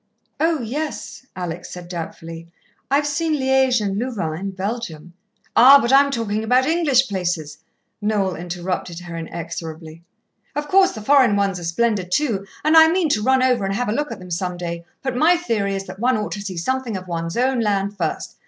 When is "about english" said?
6.43-7.07